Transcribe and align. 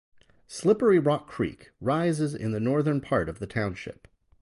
Slippery 0.47 0.97
Rock 0.97 1.27
Creek 1.27 1.69
rises 1.79 2.33
in 2.33 2.53
the 2.53 2.59
northern 2.59 3.01
part 3.01 3.29
of 3.29 3.37
the 3.37 3.45
township. 3.45 4.07